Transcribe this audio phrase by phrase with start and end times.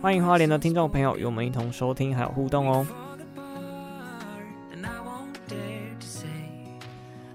[0.00, 2.86] 欢迎花莲的听众朋友与我们一同收听还有互动哦。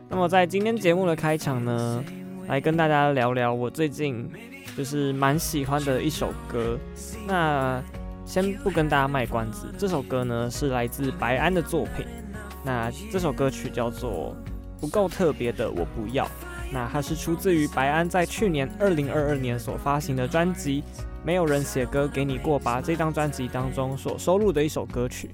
[0.08, 2.04] 那么在今天节目的开场呢，
[2.48, 4.30] 来跟大家聊聊我最近
[4.78, 6.78] 就是蛮喜欢的一首歌。
[7.26, 7.82] 那
[8.26, 12.06] 先不跟大家卖关子，这首歌呢是来自白安的作品。
[12.64, 14.36] 那这首歌曲叫做
[14.80, 16.26] 《不够特别的我不要》。
[16.72, 20.84] 那它是出自于白安在去年二零二二年所发行的专辑。
[21.24, 25.30] 没有人写歌给你过吧，这张专辑当中所收录的一首歌曲。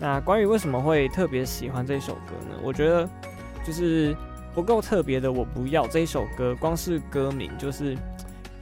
[0.00, 2.56] 那关于为什么会特别喜欢这首歌呢？
[2.62, 3.08] 我觉得
[3.64, 4.16] 就是
[4.52, 6.54] 不够特别的，我不要这一首歌。
[6.58, 7.96] 光是歌名就是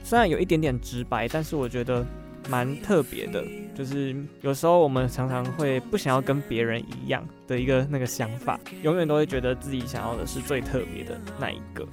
[0.03, 2.05] 虽然有一点点直白，但是我觉得
[2.49, 3.43] 蛮特别的。
[3.75, 11.83] 就是有时候我们常常会不想要跟别人一样的一个那个想法，永远都会觉得自己想要的是最特别的那一个。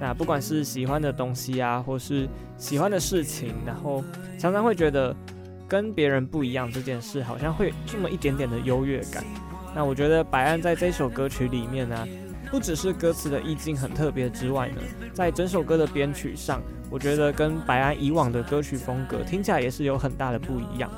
[0.00, 4.02] 那不管是喜欢的东西啊，或是喜欢的事情，然后
[4.38, 5.14] 常常会觉得
[5.68, 9.24] 跟别人不一样这件事，好像会有这么一点点的优越感。
[9.74, 12.08] 那我觉得白安在这首歌曲里面呢、
[12.50, 14.82] 不只是歌词的意境很特别之外呢，
[15.12, 16.60] 在整首歌的编曲上，
[16.90, 20.90] 我觉得跟白安以往的歌曲风格听起来也是有很大的不一样。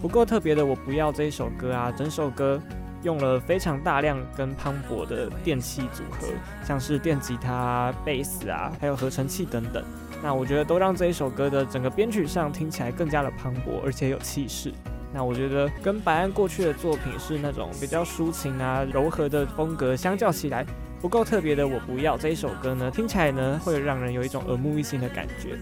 [0.00, 2.60] 不够特别的，我不要这一首歌啊，整首歌。
[3.02, 6.26] 用了非常大量跟磅礴的电器组合，
[6.66, 9.84] 像是电吉他、贝斯啊，还有合成器等等。
[10.22, 14.72] 那我觉得都让这一首歌的整个编曲上听起来更加的磅礴，而且有气势。
[15.14, 20.66] 那我觉得跟白安过去的作品是那种比较抒情啊、柔和的风格相较起来，
[21.00, 25.56] 不够特别的我不要这一首歌呢，听起来呢会让人有一种耳目一新的感觉。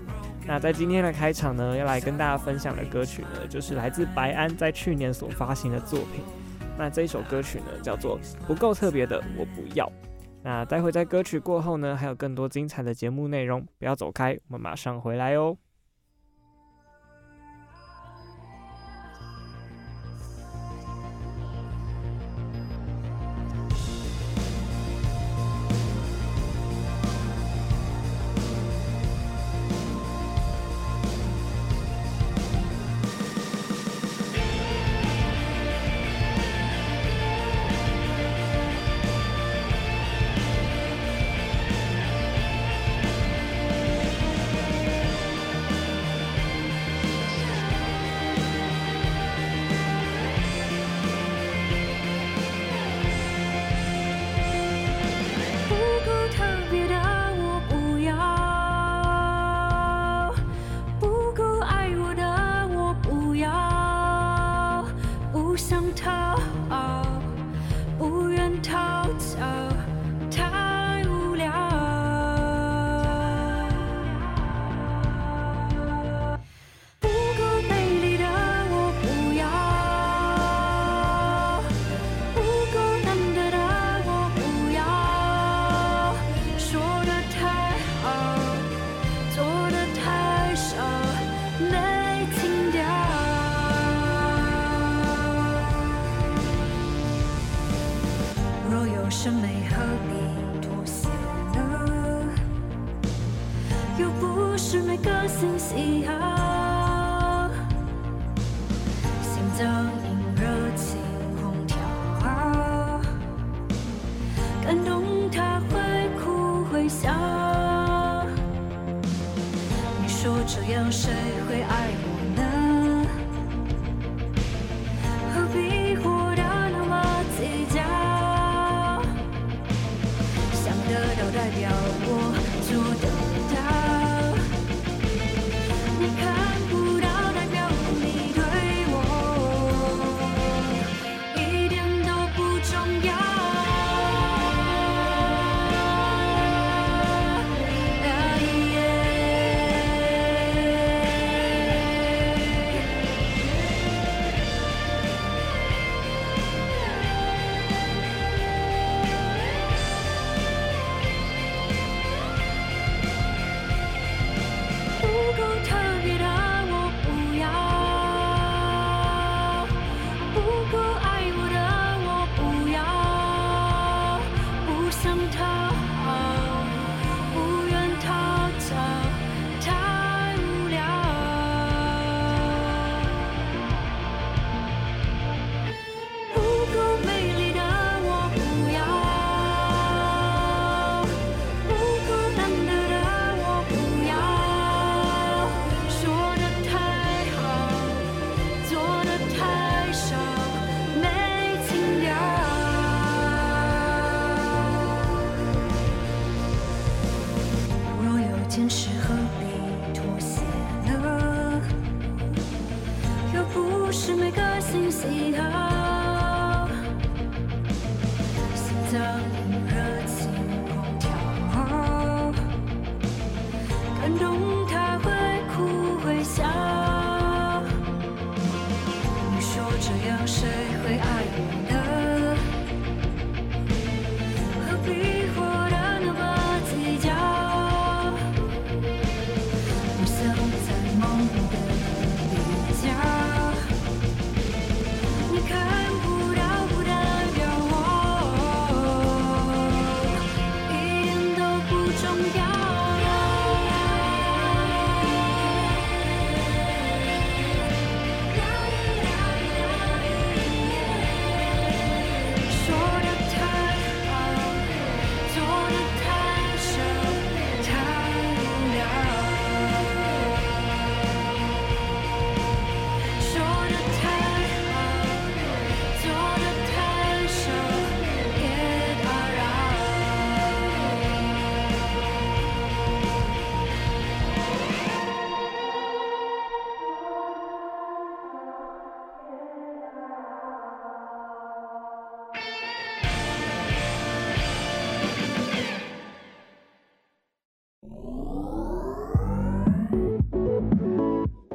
[0.47, 6.25] 那在今天的开场呢，要来跟大家分享的歌曲呢，就是来自白安在去年所发行的作品。
[6.79, 9.85] 那这一首歌曲呢，叫做《不够特别的我不要》。
[10.43, 15.55] 那待会在歌曲过后呢，还有更多精彩的节目内容，不要走开，我们马上回来哦。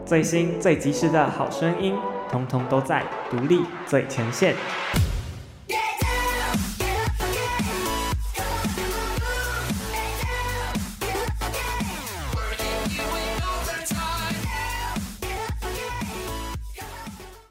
[0.08, 1.94] 最新最及时的好声音，
[2.32, 4.56] 通通都在独立最前线。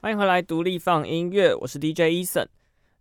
[0.01, 2.47] 欢迎回来，独立放音乐，我是 DJ Eason。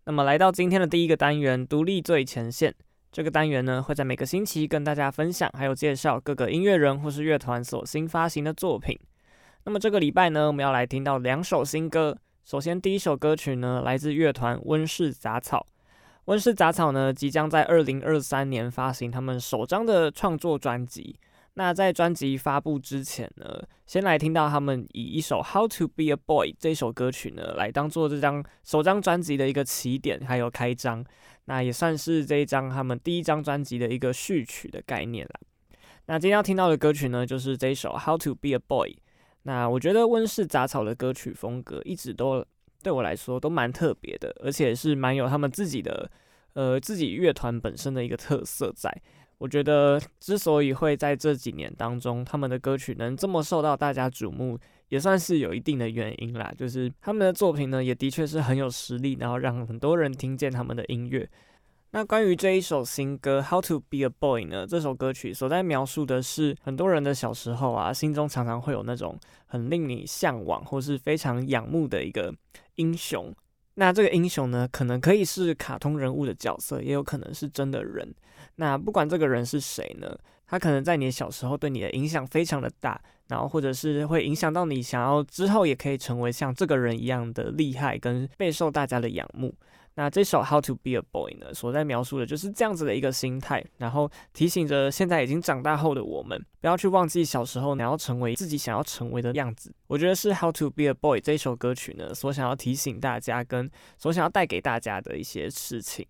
[0.03, 2.75] 那么来到今天的第一个单元，独立最前线。
[3.09, 9.00] 这个单元呢，会在每个星期跟大家分享，还有介绍各个音乐人或是乐团所新发行的作品。
[9.67, 12.15] 那么这个礼拜呢，我们要来听到两首新歌。
[12.43, 15.65] 首先，第一首歌曲呢，来自乐团温室杂草。
[16.25, 21.19] 温室杂草呢，即将在二零二三年发行他们首张的创作专辑。
[21.55, 31.03] 那在专辑发布之前呢，先来听到他们以一首《How to Be a Boy》这首歌曲呢，来当做这张首张专辑的一个起点，还有开张。
[31.45, 35.39] 那也算是这一张他们第一张专辑的一个序曲的概念啦。
[36.05, 38.91] 那今天要听到的歌曲呢，就是这一首《How to Be a Boy》。
[39.47, 42.43] 那我觉得温室杂草的歌曲风格一直都
[42.83, 46.09] 对我来说都蛮特别的，而且是蛮有他们自己的
[46.53, 48.91] 呃自己乐团本身的一个特色在。
[49.37, 54.57] 我觉得之所以会在这几年当中，他们的歌曲能这么受到大家瞩目，
[54.89, 56.53] 也算是有一定的原因啦。
[56.57, 61.29] 就是他们的作品呢，也的确是很有实力，然后让很多人听见他们的音乐。
[61.95, 64.67] 那关于这一首新歌《How to Be a Boy》呢？
[64.67, 72.35] 这首歌曲所在描述的是很多人的小时候啊，心中常常会有那种很令你向往或是非常仰慕的一个
[72.75, 73.33] 英雄。
[73.75, 78.13] 那这个英雄呢，可能可以是卡通人物的角色，也有可能是真的人。
[78.57, 80.13] 那不管这个人是谁呢，
[80.45, 89.55] 他可能在你的小时候对你的影响非常的大，然后或者是会影响到你想要之后也可以成为像这个人一样的厉害，跟备受大家的仰慕。
[89.97, 99.73] 那这首《How to Be a Boy》呢，所在描述的就是这样子的一个心态，然后提醒着现在已经长大后的我们，不要去忘记小时候你要成为自己想要成为的样子。
[99.87, 106.05] 我觉得是《How to Be a Boy》这首歌曲呢，所想要提醒大家跟所想要带给大家的一些事情。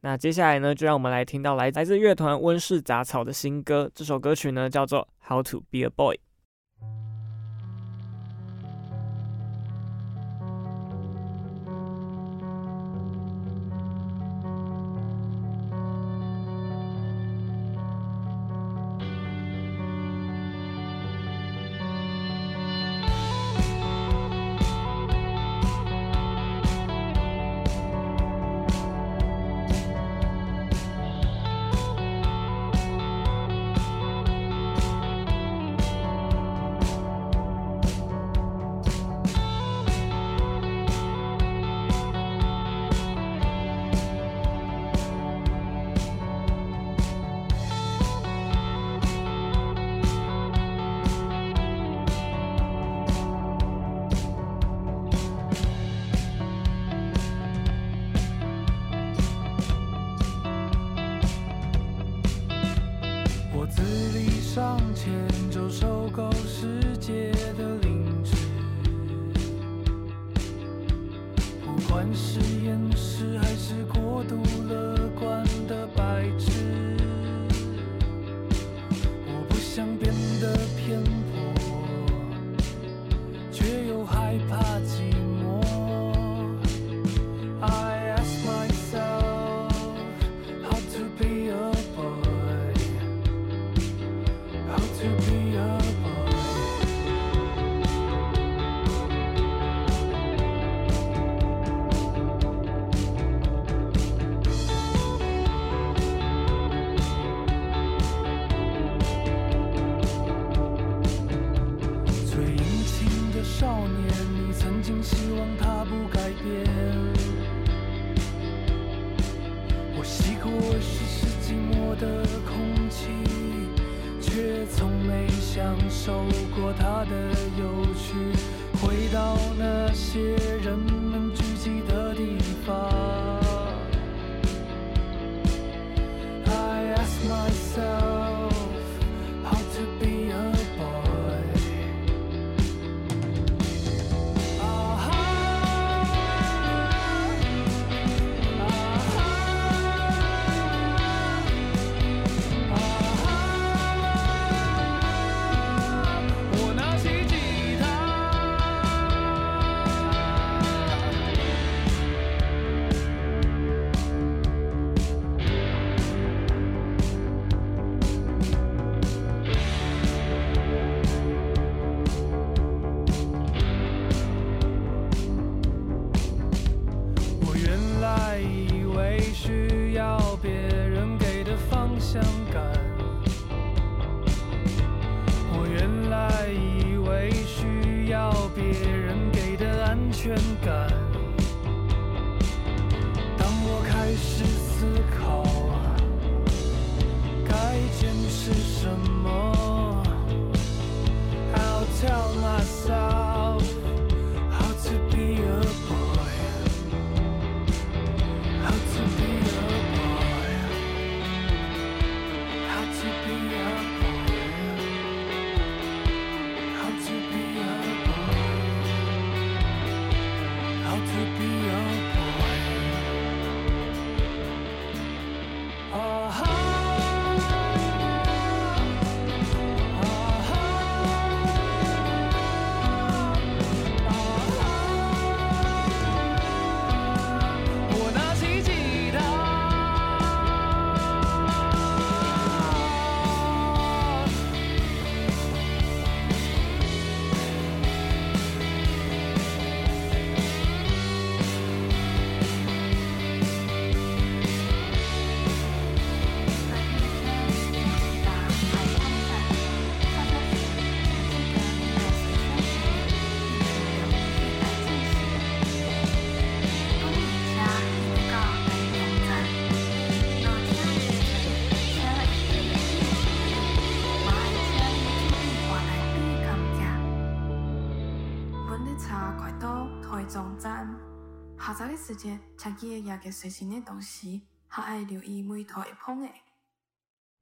[0.00, 6.16] 那接下来呢，就让我们来听到来来自乐团温室杂草的新歌，这首歌曲呢叫做《How to Be a Boy》。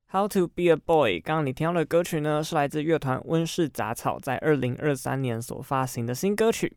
[0.06, 1.20] How to be a boy？
[1.20, 6.76] 刚刚你听到的歌曲呢，是来自乐团温室杂草在二零二三年所发行的新歌曲。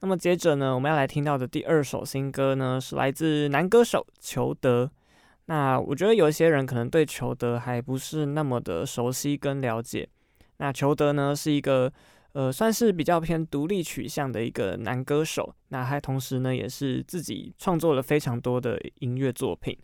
[0.00, 4.90] 那么接着呢，我们要来听到的第二首新歌呢，是来自男歌手裘德。
[5.44, 10.08] 那我觉得有一些人可能对裘德还不是那么的熟悉跟了解。
[10.56, 11.92] 那裘德呢，是一个
[12.36, 15.54] 呃，算是比较偏独立取向的一个男歌手。
[15.68, 19.74] 那还同时呢，也是自己创作了非常多的音乐作品。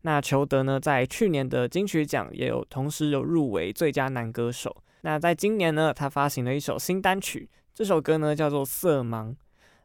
[0.00, 4.76] 那裘德呢，在去年的金曲奖也有同时有入围最佳男歌手。
[5.02, 9.30] 那在今年呢，他发行了一首新单曲，这首歌呢叫做《色盲》。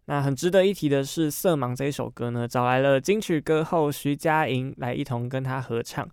[0.06, 6.10] 那很值得一提的是，《色盲》这一首歌呢，找来了金曲歌后徐佳莹来一同跟他合唱。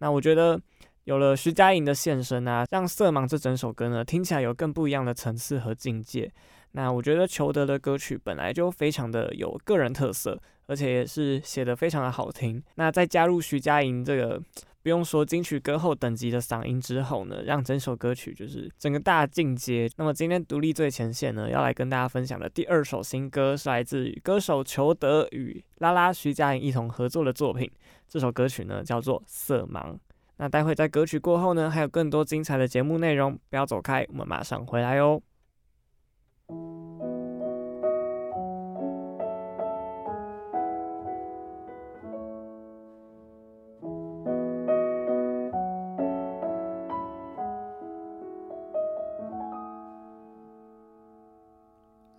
[0.00, 0.60] 那我觉得
[1.06, 6.30] 有了徐佳莹的现身啊，让《色盲》这整首歌呢听起来有更不一样的层次和境界。
[6.72, 10.36] 那我觉得裘德的歌曲本来就非常的有个人特色，
[10.66, 12.60] 而且也是写得非常的好听。
[12.74, 14.42] 那再加入徐佳莹这个。
[14.82, 19.90] 不用说金曲歌后等级的嗓音之后呢，让整首歌曲就是整个大进阶。
[19.96, 27.68] 那么今天独立最前线呢，要来跟大家分享的第二首新歌是来自于歌手裘德与拉拉徐佳莹一同合作的作品。
[28.06, 29.94] 这首歌曲呢叫做《色盲》。
[30.38, 35.22] 那待会在歌曲过后呢，还有更多精彩的节目内容，不要走开，我们马上回来哦。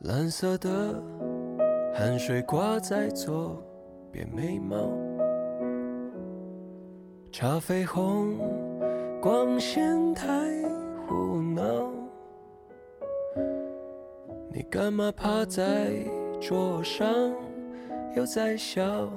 [0.01, 1.01] 蓝色的
[1.93, 3.61] 汗水挂在左
[4.11, 4.75] 边眉毛，
[7.31, 8.37] 茶绯红
[9.21, 10.27] 光线太
[11.05, 11.91] 胡闹。
[14.51, 15.91] 你干嘛趴在
[16.41, 17.07] 桌上，
[18.15, 19.07] 又在笑，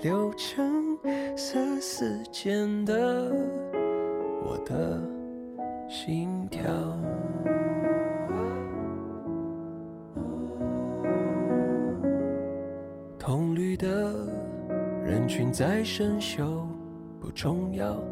[0.00, 0.96] 流成
[1.36, 3.30] 色丝间的
[4.42, 4.98] 我的
[5.88, 6.62] 心跳。
[13.18, 14.14] 铜绿的
[15.04, 16.65] 人群在生锈，
[17.36, 18.02] 重要。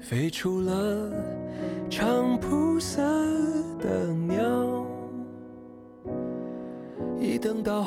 [0.00, 1.12] 飞出了
[1.90, 3.02] 长铺色
[3.78, 4.86] 的鸟。
[7.20, 7.82] 一等到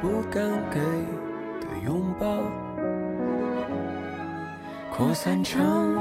[0.00, 0.78] 不敢给
[1.60, 2.26] 的拥抱，
[4.94, 5.96] 扩散成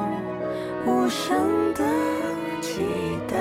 [0.85, 1.83] 无声的
[2.61, 2.85] 期
[3.27, 3.37] 待，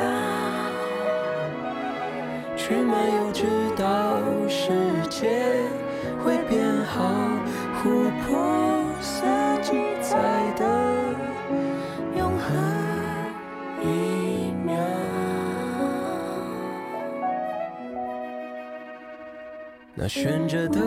[20.06, 20.78] 那悬着的，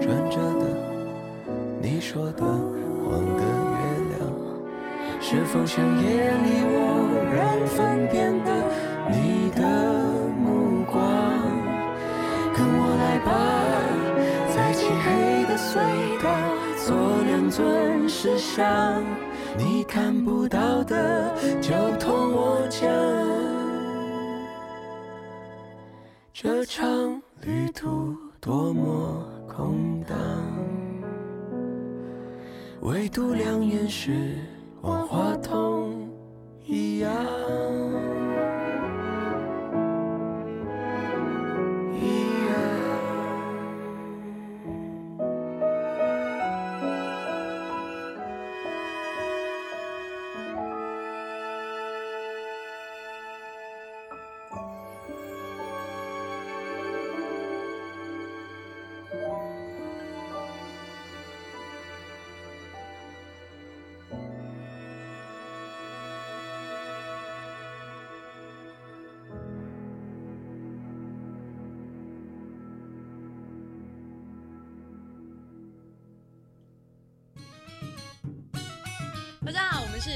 [0.00, 0.64] 转着的，
[1.82, 2.42] 你说的
[3.04, 4.16] 黄的月亮，
[5.20, 6.72] 是否像夜里我
[7.30, 8.48] 人分辨的
[9.10, 9.60] 你的
[10.34, 10.98] 目光？
[12.54, 13.28] 跟我来吧，
[14.48, 15.76] 在漆黑的隧
[16.22, 16.26] 道
[16.86, 19.04] 做两尊石像，
[19.58, 22.25] 你看不到的就同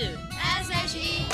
[0.00, 1.26] S.H.E，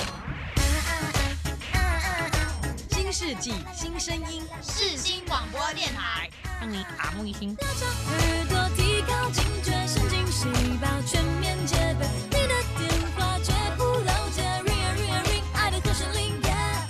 [2.91, 6.29] 新世纪新声音，世新广播电台，
[6.61, 7.57] 让你耳目一新。
[7.57, 10.49] 耳朵提高警觉，神经细
[10.83, 16.89] 胞全面戒备，你的电话绝不漏接，Ring a ring a ring，爱的和弦铃，yeah，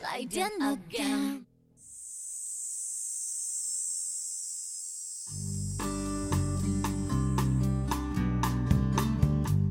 [0.00, 0.50] 来电。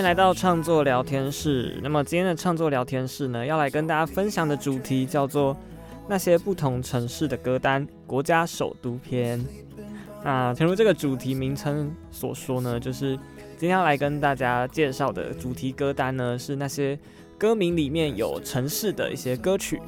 [0.00, 1.78] 迎来到创作聊天室。
[1.82, 5.54] 那么今天的创作聊天室呢，要来跟大家分享的主题叫做
[6.08, 9.44] 那些不同城市的歌单——国家首都篇。
[10.24, 13.14] 那诚如这个主题名称所说呢，就是
[13.58, 16.98] 今天要来跟大家介绍的主题歌单呢，是那些
[17.36, 19.82] 歌名里面有城市的一些歌曲。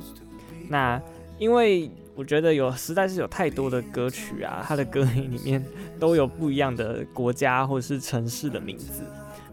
[0.69, 1.01] 那
[1.39, 5.65] 因为我觉得有实在是有太多的歌曲啊，它的歌名里面
[5.99, 9.03] 都有不一样的国家或者是城市的名字。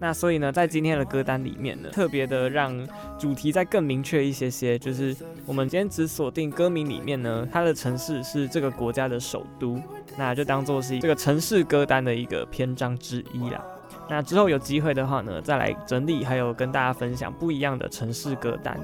[0.01, 9.81] 那所以呢，在今天的歌单里面呢，特别的让主题再更明确一些些，就是我们今天只锁定歌名里面呢，它的城市是这个国家的首都，
[10.17, 13.61] 那就当做是这个城市歌单的一个篇章之一啦。
[14.09, 18.79] 那之后有机会的话呢，再来整理，还有跟大家分享不一样的城市歌单。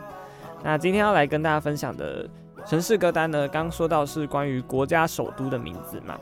[0.63, 2.29] 那今天要来跟大家分享的
[2.67, 6.19] 城市歌单呢，刚说到是关于国家首都的名字嘛。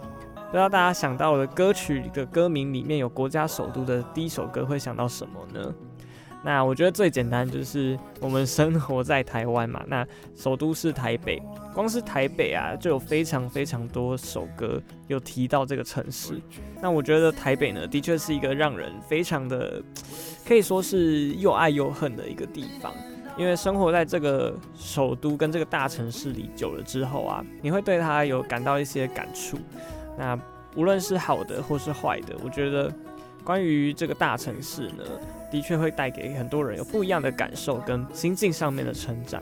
[0.54, 5.74] 不知道大家想到的歌曲的歌名里面有国家首都的第一首歌会想到什么呢？
[6.44, 11.42] 那我觉得最简单就是我们生活在台湾嘛，那首都是台北，
[11.74, 16.40] 光是台北啊就有非常非常多首歌有提到这个城市。
[16.80, 19.82] 那我觉得台北呢，的确是一个让人非常的
[20.48, 22.94] 可以说是又爱又恨的一个地方，
[23.38, 29.58] 因为生活在这个首都跟这个大城市里久了之后啊，你会对它有感到一些感触。
[30.18, 30.38] 那
[30.76, 32.92] 无论是好的或是坏的，我觉得
[33.44, 35.04] 关于这个大城市呢，
[35.52, 39.42] 的确会带给很多人有不一样的感受跟心境上面的成长。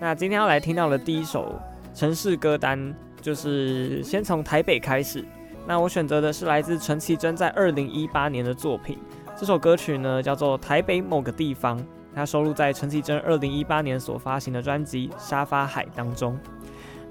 [0.00, 1.60] 那今天要来听到的第一首
[1.94, 5.24] 城市歌单，就是先从台北开始。
[5.66, 8.98] 那我选择的是来自陈绮贞在二零一八年的作品，
[9.36, 11.78] 这首歌曲呢叫做《台北某个地方》，
[12.14, 16.38] 它收录在陈绮贞二零一八年所发行的专辑《沙发海》当中。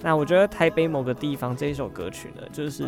[0.04, 2.86] 那我觉得台北某个地方这一首歌曲呢，就是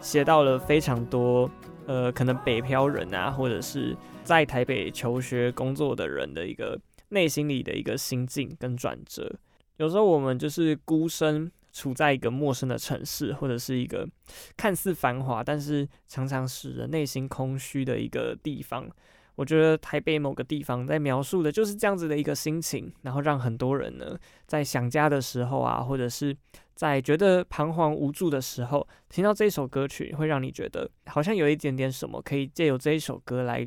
[0.00, 1.48] 写到了非常多，
[1.86, 9.30] 呃，可能北漂人啊，或者是在台北求学工作的人的一个内心里的一个心境跟转折。
[9.76, 14.08] 有时候我们就是孤身处在一个陌生的城市，或者是一个
[14.56, 18.88] 看似繁华，但是常常使人内心空虚的一个地方。
[19.34, 26.36] 我觉得台北某个地方在描述的就是这样子的一个心情，然后让很多人呢在想家的时候啊，或者是
[26.74, 33.66] 在觉得彷徨无助的时候，听到这首歌曲，会让你觉得好像有一点点什么可以借由这一首歌来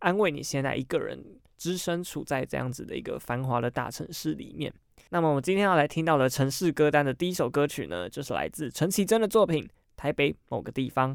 [0.00, 1.24] 安慰你现在一个人
[1.56, 4.72] 只身处在这样子的一个繁华的大城市里面。
[5.10, 9.64] 那么我们今天要来听到的城市歌单的第一首歌曲呢，就是来自陈绮贞的作品
[9.96, 11.14] 《台北某个地方》。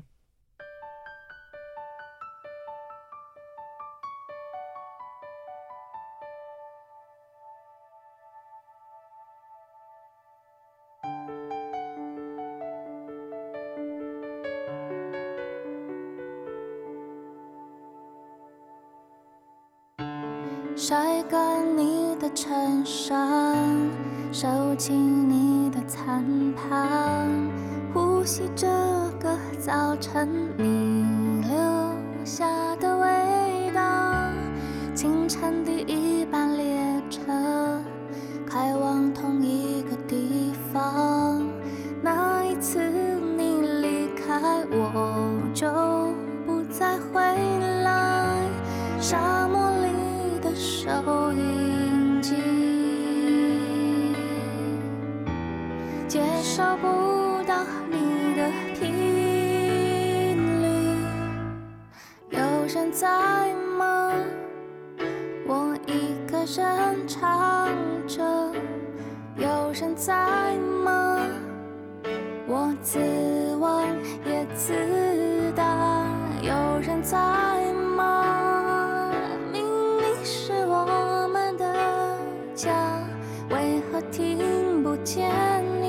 [83.50, 85.81] 为何听不见？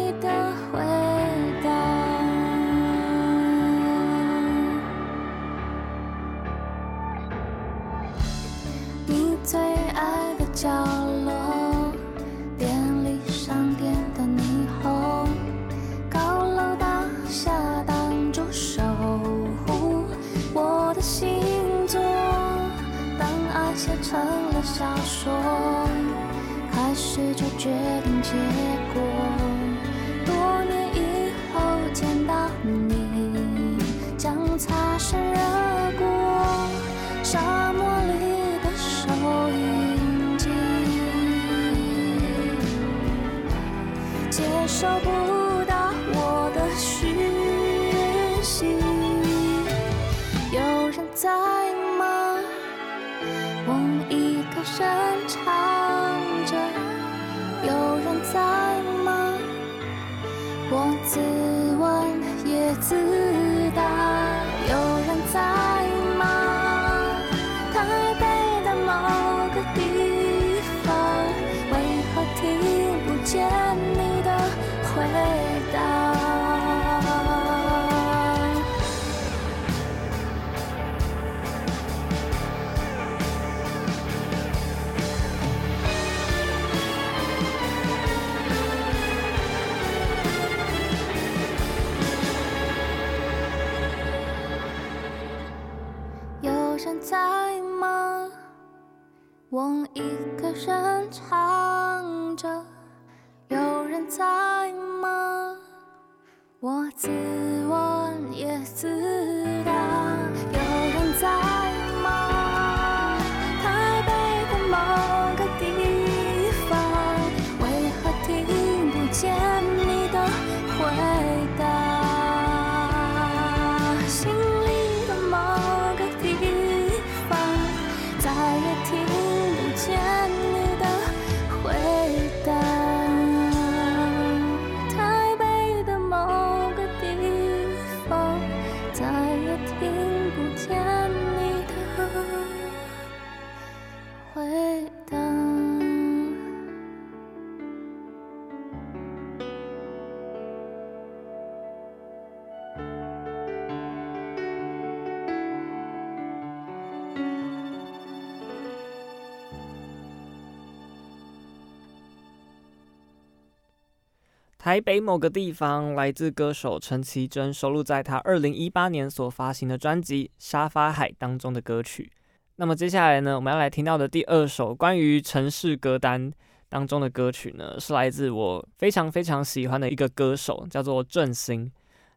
[164.62, 172.12] 台北某个地方，来自歌手陈绮贞，收录在她二零一八年所发行的专辑《沙发海》当中的歌曲。
[172.54, 176.30] 那么接下来呢，我们要来听到的第二首关于城市歌单
[176.68, 181.68] 当中的歌曲呢，是来自我非常非常喜欢的一个歌手，叫做郑兴。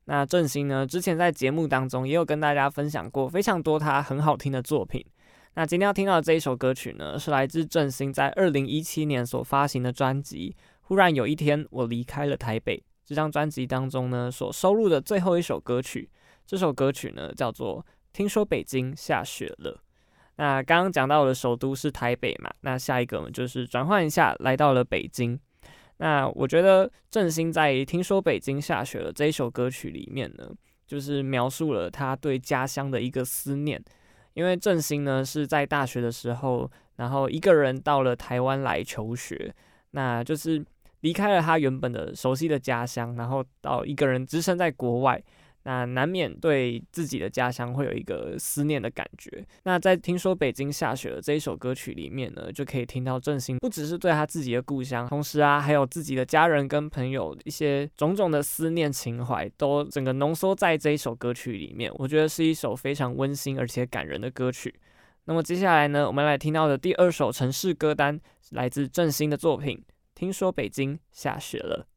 [0.03, 5.03] 那郑兴呢，之前在节目当中也有跟大家分享过非常多他很好听的作品。
[5.55, 10.55] 那今天要听到的这一首歌曲呢，是来自郑兴在二零一七年所发行的专辑。
[10.87, 12.83] 忽然有一天，我离开了台北。
[13.03, 16.09] 这张专辑当中呢，所收录的最后一首歌曲，
[16.45, 17.79] 这首歌曲呢叫做
[18.13, 19.73] 《听说北京下雪了》。
[20.37, 25.39] 那刚刚讲到的首都是台北嘛，那下一个呢就是转换一下，来到了北京。
[25.97, 30.51] 那我觉得郑兴在《听说北京下雪了》这一首歌曲里面呢，
[30.87, 33.83] 就是描述了他对家乡的一个思念。
[34.33, 39.51] 因为郑兴呢是在大学的时候，然后一个人到了台湾来求学，
[39.91, 40.65] 那就是。
[41.05, 45.21] 离开了他原本的熟悉的家乡，然后到一个人只身在国外，
[45.61, 49.45] 那难免对自己的家乡会有一个思念的感觉。
[49.65, 61.91] 那在听说北京下雪了这一首歌曲里面呢，就可以听到郑兴不只是对他自己的故乡，同时啊，还有自己的家人跟朋友一些种种的思念情怀，都整个浓缩在这一首歌曲里面。
[61.97, 64.73] 我觉得是一首非常温馨而且感人的歌曲。
[65.25, 68.19] 那么接下来呢，我们来听到的第二首城市歌单，
[68.51, 69.77] 来自郑兴的作品
[70.15, 71.89] 《听说北京下雪了。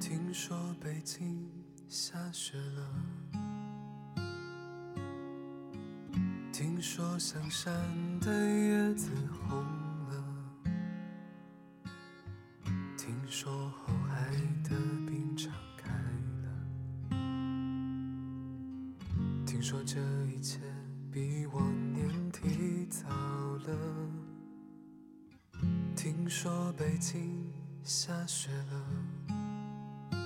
[0.00, 1.48] 听说北京
[1.88, 2.90] 下雪了。
[6.52, 7.72] 听说香山
[8.18, 9.08] 的叶子
[9.48, 9.87] 红。
[28.08, 30.16] 下雪了，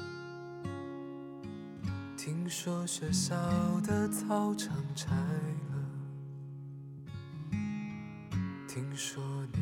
[2.17, 3.35] 听说学校
[3.81, 5.83] 的操场拆了。
[8.69, 9.21] 听说
[9.53, 9.62] 你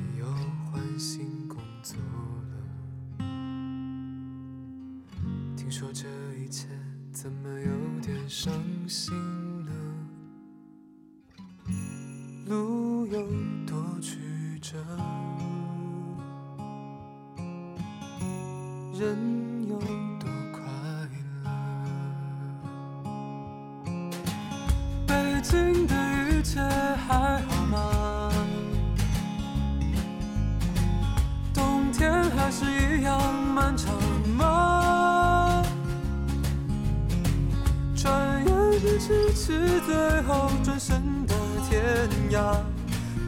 [39.42, 41.35] 是，最后转身的
[41.66, 42.55] 天涯，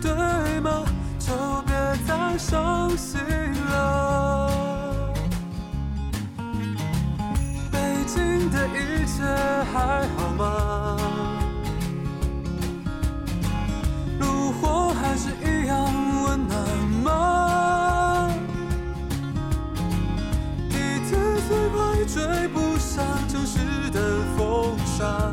[0.02, 0.84] 对吗？
[1.18, 1.32] 就
[1.66, 1.74] 别
[2.06, 3.18] 再伤心
[3.70, 4.50] 了。
[7.72, 9.24] 北京的一切
[9.72, 10.98] 还好吗？
[14.20, 15.74] 炉火还是一样
[16.26, 16.52] 温暖
[17.02, 17.08] 吗？
[22.04, 23.58] 追不上城市
[23.90, 25.32] 的风沙，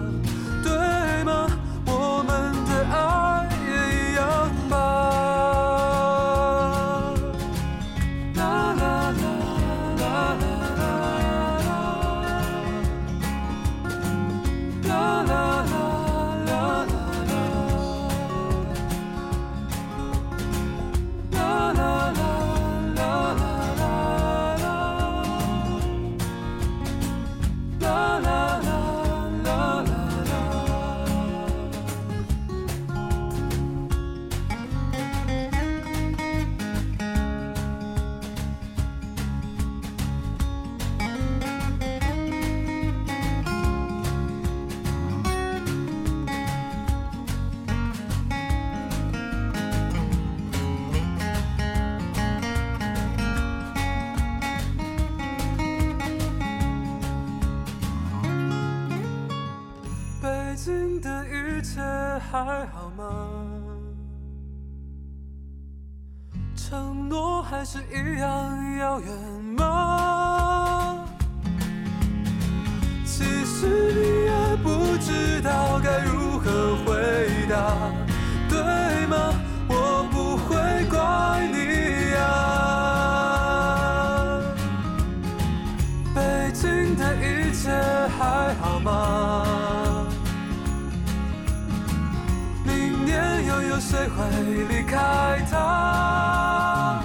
[94.90, 97.04] 开它？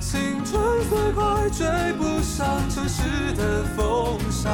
[0.00, 4.50] 青春虽快追不上城市的风沙，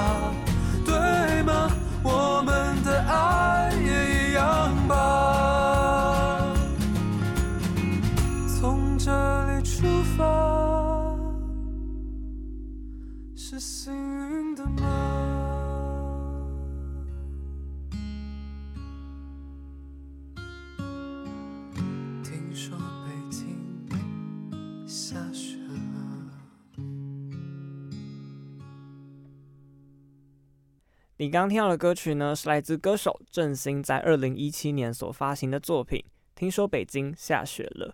[31.23, 36.01] 你刚听到的歌曲呢，是来自歌手郑兴在二零一七年所发行的作品
[36.35, 37.91] 《听说北京下雪了》。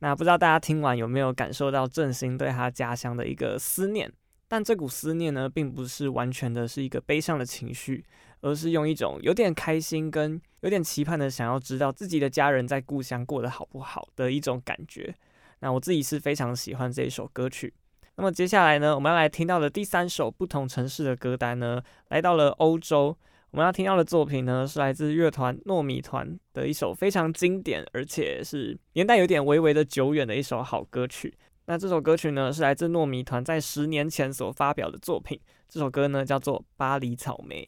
[0.00, 4.12] 那不知道大家听完有没有感受到郑兴对他家乡的一个思念？
[4.46, 8.04] 但这股思念呢，并不是完全的是一个悲伤的情绪，
[8.42, 15.14] 而是用一种有点开心跟有点期盼的想要知道自己的家人在故乡过得好不好的一种感觉。
[15.60, 17.72] 那我自己是非常喜欢这一首歌曲。
[18.20, 23.16] 那么接下来呢，我们要来听到的第三首不同城市的歌单呢，来到了欧洲。
[23.50, 31.34] 我们要听到的作品呢，是来自乐团糯米团的一首非常经典，而且是年代有点微微的久远的一首好歌曲。
[31.64, 35.40] 那这首歌曲呢，是来自糯米团在十年前所发表的作品。
[35.66, 37.66] 这首歌呢，叫做《巴黎草莓》。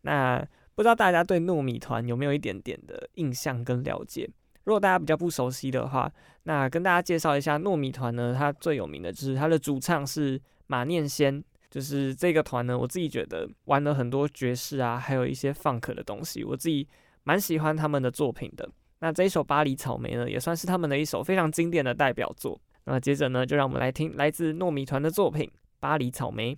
[0.00, 4.28] 那不知道大家对糯米团有没有一点点的印象跟了解？
[4.64, 6.10] 如果大家比较不熟悉的话，
[6.44, 11.42] 那跟大家介绍一下糯米团呢，它最有名的就是它的主唱是马念先。
[11.70, 16.86] 就是这个团呢，我自己觉得玩了很多爵士啊，还有一些 funk 的东西，我自己
[17.24, 18.68] 蛮喜欢他们的作品的。
[19.00, 22.60] 那这一首《巴黎草莓》呢，也算是他们的一首非常经典的代表作。
[22.84, 25.46] 那接着呢，就让我们来听来自糯米团的作品
[25.80, 26.54] 《巴黎草莓》。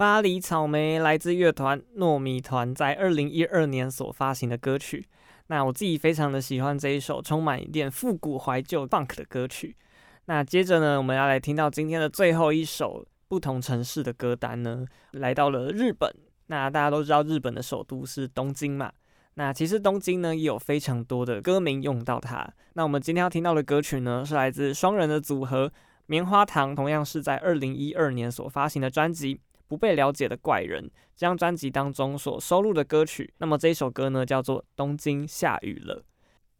[0.00, 5.06] 巴黎草莓来自乐团糯米团在二零一二年所发行的歌曲。
[5.48, 9.76] 那我自己非常的喜欢这一首充满一点复古怀旧 funk 的歌曲。
[10.24, 16.10] 那接着呢，我们要来听到今天的最后一首不同城市的歌单呢，来到了日本。
[16.46, 18.90] 那大家都知道日本的首都是东京嘛。
[19.34, 22.50] 那其实东京呢也有非常多的歌名用到它。
[22.72, 25.70] 那我们今天要听到的歌曲呢，是来自双人的组合
[26.06, 29.38] 棉花糖，同样是在二零一二年所发行的专辑。
[29.70, 36.00] 不被了解的怪人，这张专辑当中所收录的歌曲，那么这一首歌呢叫做《东京下雨了》。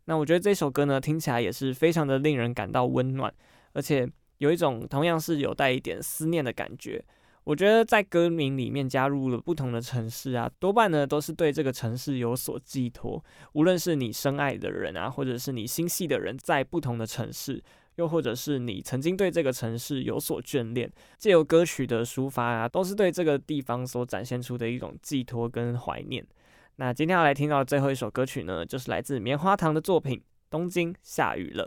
[0.04, 3.34] 那我觉得这首歌呢听起来也是非常的令人感到温暖，
[3.72, 4.08] 而且
[4.38, 7.04] 有一种同样是有带一点思念的感觉。
[7.42, 13.24] 我觉得在歌名里面加入了不同的城市啊，多半呢都是对这个城市有所寄托。
[13.54, 17.60] 无论是你深爱的人啊，或者是你心系的人，在不同的城市。
[18.00, 26.26] 又或者是你曾经对这个城市有所眷恋，借由歌曲的抒发啊，都是对这个地方所展现出的一种寄托跟怀念。
[26.76, 31.66] 那今天要来听到的最后一首歌曲呢，就是来自棉花糖的作品《东京下雨了》。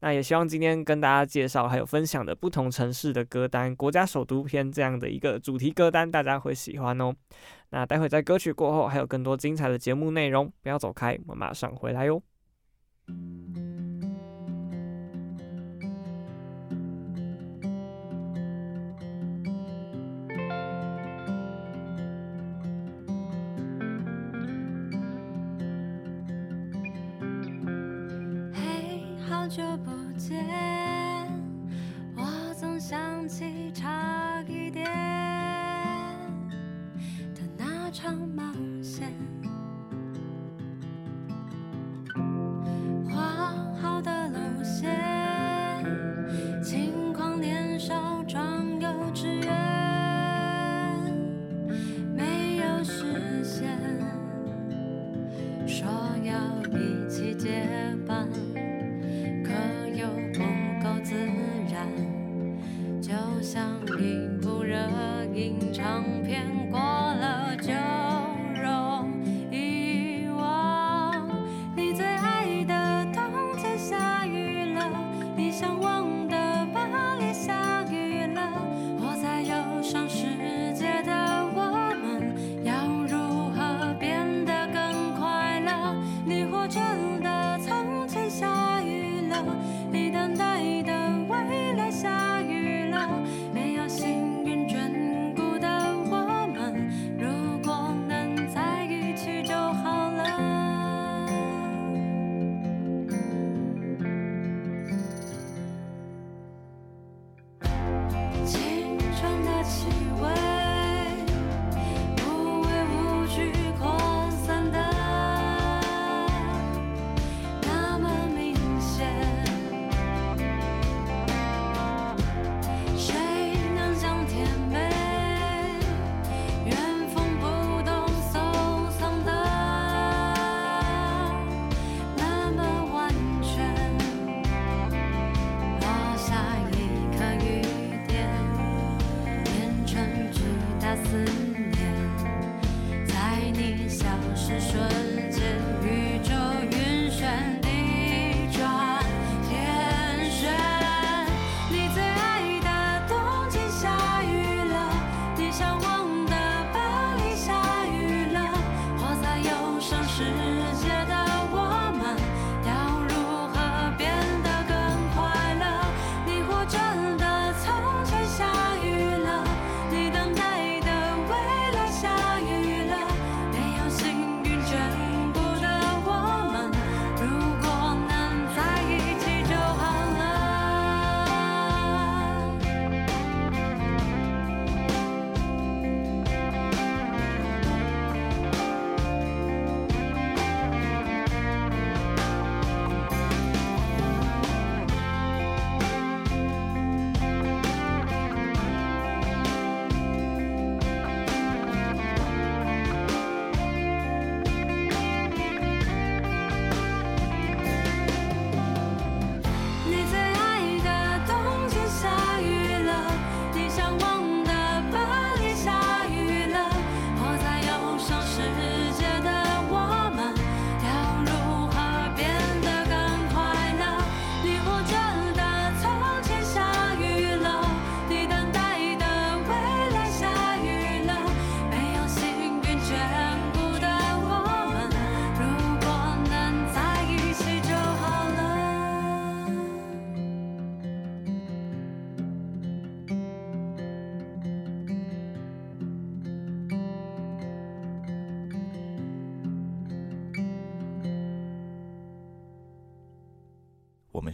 [0.00, 7.14] 那也希望今天跟大家介绍还有分享的不同城市的歌单，国家首都篇这样的一个主题歌单，大家会喜欢哦。
[7.70, 12.22] 那待会在歌曲过后还有更多精彩的节目内容，不要走开，我们马上回来哟。
[29.44, 30.42] 好久不见，
[32.16, 34.86] 我总想起差一点
[37.34, 38.42] 的那场冒
[38.82, 39.12] 险。
[43.06, 45.13] 画好的路线
[63.94, 65.24] 长片，过了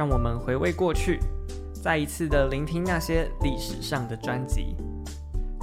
[0.00, 1.20] 让我们回味过去，
[1.74, 4.74] 再一次的聆听那些历史上的专辑，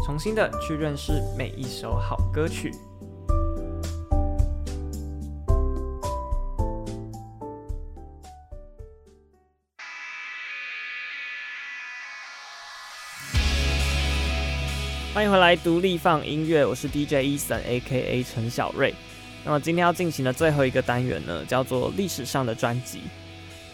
[0.06, 2.70] 重新的去认识每一首好歌曲。
[15.16, 18.24] 欢迎回来，独立放音乐，我是 DJ Eason，A.K.A.
[18.24, 18.94] 陈小瑞。
[19.44, 23.02] 那么今天要进行的最后一个单元呢，叫做历史上的专辑。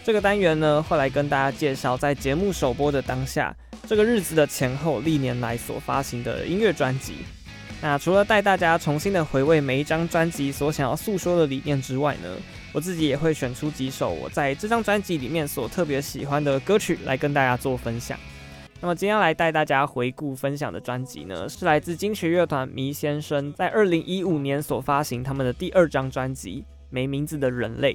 [0.04, 3.56] 这个单元呢，会来跟大家介绍在节目首播的当下，
[3.88, 7.20] 这个日子的前后，历年来所发行的音乐专辑。
[7.82, 12.36] 那除了带大家重新的回味每一张专辑所想要诉说的理念之外呢，
[12.74, 18.20] 我自己也会选出几首我在这张专辑里面所特别喜欢的歌曲来跟大家做分享。
[18.82, 27.93] 那么今天来带大家回顾分享的专辑呢，是来自金曲乐团迷先生在二零一五年所发行他们的第二张专辑《没名字的人类》。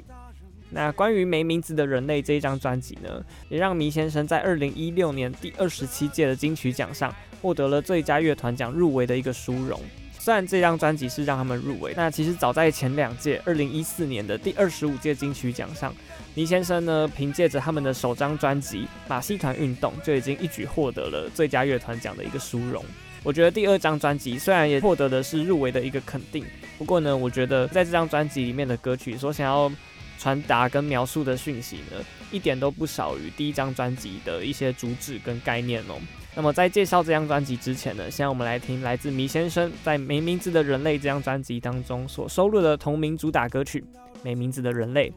[0.70, 9.80] 那关于《没名字的人类》这一张专辑呢，也让迷先生在二零一六年第二十七届的金曲奖上获得了最佳乐团奖入围的一个殊荣。
[10.18, 15.94] 虽然这张专辑是让他们入围，那其实早在前两届，二零一四年的第二十五届金曲奖上。
[16.34, 22.84] 倪先生呢，凭借着他们的首张专辑《马戏团运动》，就已经一举获得了最佳乐团奖的一个殊荣。
[23.24, 26.44] 我觉得第二张专辑虽然也获得的是入围的一个肯定，
[26.76, 29.72] 不过呢，我觉得在这张专辑里面的歌曲所想要
[30.18, 35.94] 传达跟描述的讯息呢，一点都不少于第一张专辑的一些主旨跟概念哦。
[36.34, 43.80] 那么在介绍这张专辑之前呢，现在我们来听来自麋先生在《没名字的人类》这张专辑当中所收录的同名主打歌曲
[44.22, 45.10] 《没名字的人类》。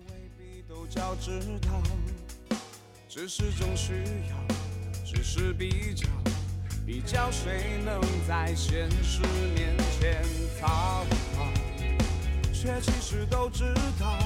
[0.98, 1.32] 要知
[1.62, 1.82] 道，
[3.08, 3.94] 只是种需
[4.30, 4.56] 要，
[5.06, 6.06] 只是比较，
[6.86, 9.22] 比较谁能在现实
[9.56, 10.22] 面前
[10.60, 10.68] 讨
[11.38, 11.48] 好，
[12.52, 14.20] 却其实都知道，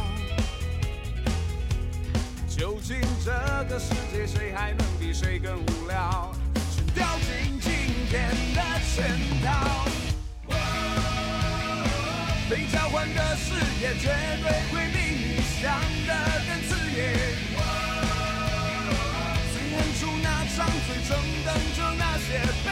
[2.56, 3.32] 究竟这
[3.66, 6.34] 个世界谁还能比谁更无聊？
[6.74, 7.70] 全掉进今
[8.10, 8.62] 天的
[8.96, 9.12] 圈
[9.44, 9.86] 套，
[12.50, 13.52] 被交换的誓
[13.82, 14.08] 言绝
[14.42, 15.68] 对会比你想
[16.08, 16.16] 的
[16.48, 16.98] 更刺眼。
[19.52, 21.12] 最远处那张嘴，正
[21.44, 22.70] 等着那些被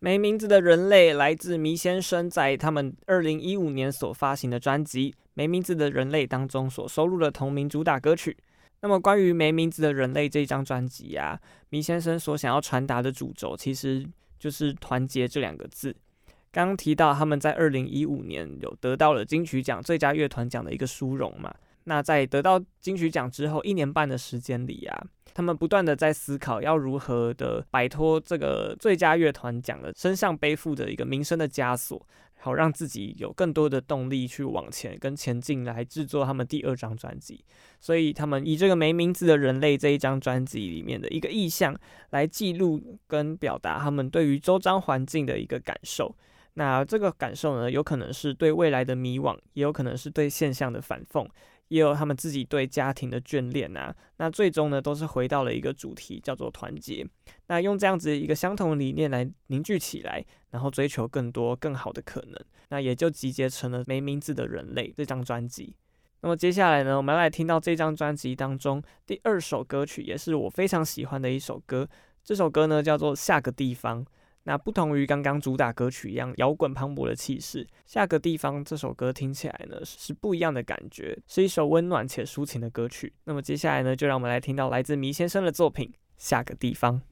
[0.00, 8.36] 没名字的人类来自迷先生在他们二零一五年所发行的专辑《没名字的人类》当中所收录的同名主打歌曲。
[8.80, 11.40] 那么关于《没名字的人类》这张专辑呀，
[11.70, 14.06] 迷先生所想要传达的主轴其实
[14.38, 15.94] 就是团结这两个字。
[16.52, 21.52] 刚刚提到他们在二零一五年有得到了金曲奖最佳乐团奖的一个殊荣嘛。
[21.88, 37.42] 那在得到金曲奖之后一年半的时间里啊，他们不断的在思考要如何的摆脱这个最佳乐团奖的身上背负的一个名声的枷锁，好让自己有更多的动力去往前跟前进，来制作他们第二张专辑。
[37.80, 41.74] 所以他们以这个没名字的人类这一张专辑里面的一个意象，
[42.10, 46.14] 来记录跟表达他们对于周遭环境的一个感受。
[46.54, 51.24] 那这个感受呢，有可能是对未来的迷惘，也有可能是对现象的反讽。
[51.68, 57.06] 也有他们自己对家庭的眷恋啊，那最终呢，都是回到了一个主题，叫做团结。
[57.46, 62.38] 那用这样子一个相同理念来凝聚起来，然后追求更多更好的可能，
[62.70, 65.76] 那也就集结成了没名字的人类这张专辑。
[66.20, 71.88] 那么接下来呢，我们来听到这张专辑当中第二首歌曲，也是我非常喜欢的一首歌。
[72.24, 74.04] 这首歌呢，叫做《下个地方》。
[74.48, 83.12] 那不同于刚刚主打歌曲一样摇滚磅礴的气势，下个地方这首歌听起来呢是不一样的感觉，是一首温暖且抒情的歌曲。
[83.24, 87.02] 那么接下来呢，就让我们来听到来自迷先生的作品《下个地方》。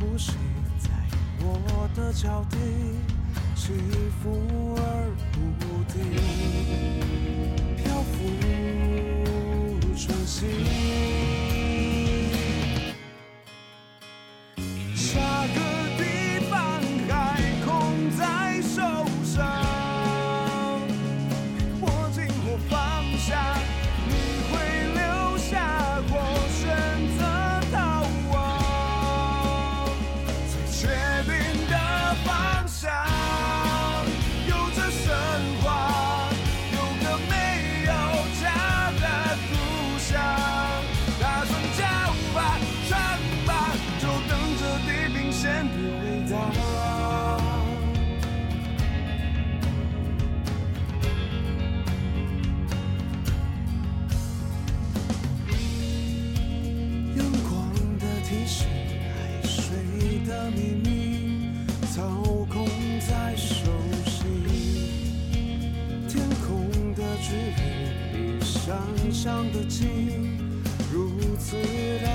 [0.00, 0.32] 呼吸
[0.78, 0.88] 在
[1.42, 2.56] 我的脚底
[3.54, 3.74] 起
[4.22, 5.38] 伏而不
[5.92, 6.00] 定
[7.76, 8.24] 漂浮
[9.82, 10.10] 如初
[69.22, 70.38] 上的情，
[70.90, 71.54] 如此
[72.02, 72.09] 的。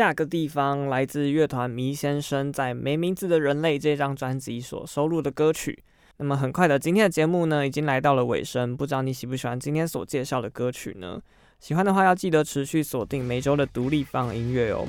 [0.00, 5.78] 下个地方来自乐团迷先生在《没名字的人类》这张专辑所收录的歌曲。
[6.16, 11.20] 那么很快的，今天的节目呢已经来到了尾声，不知道你喜不喜欢今天所介绍的歌曲呢？
[11.58, 14.88] 喜欢的话要记得持续锁定每周的独立放音乐哦。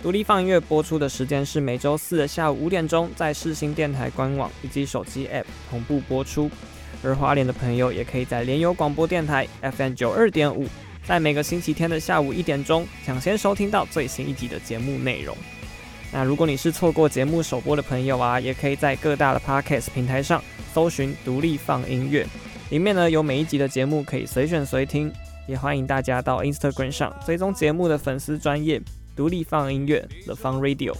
[0.00, 6.48] 独立放音乐播出的时间是每周四的下午五点钟，在世新电台官网以及手机 App 同步播出。
[7.02, 10.68] 而花莲的朋友也可以在联友广播电台 FM 九二点五。
[11.12, 15.36] 在每个星期天的下午一点钟，抢先收听到最新一集的节目内容。
[16.10, 20.42] 那如果你是错过节目首播的朋友啊，也可以在各大的 Podcast 平台上
[20.72, 22.26] 搜寻“独立放音乐”，
[22.72, 25.12] 里面呢有每一集的节目可以随选随听。
[25.46, 28.80] 也欢迎大家到 Instagram 上追踪节目的粉丝专业
[29.14, 30.94] “独立放音乐 The Fun Radio”。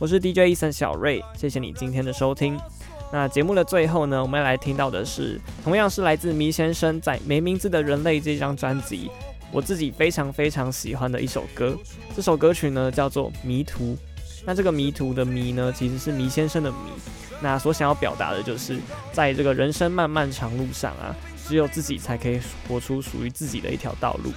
[0.00, 2.58] 我是 DJ Eason 小瑞，谢谢你今天的收听。
[3.12, 9.08] 那节目的最后呢，我们要来听到的是，同样是来自迷先生在《没名字的人类》这张专辑，
[9.56, 11.74] 我自己非常非常喜欢的一首歌。
[12.14, 13.94] 这首歌曲呢叫做《迷途》。
[14.44, 16.76] 那这个迷途的迷呢，其实是迷先生的迷。
[17.40, 18.78] 那所想要表达的就是，
[19.14, 21.16] 在这个人生漫漫长路上啊，
[21.48, 22.38] 只有自己才可以
[22.68, 24.30] 活出属于自己的一条道路。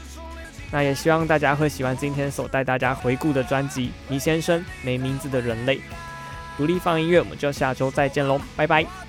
[0.72, 5.76] 那也希望大家会喜欢今天所带大家回顾的专辑《迷先生没名字的人类》。
[6.56, 9.09] 独立放音乐，我们就下周再见喽，拜拜。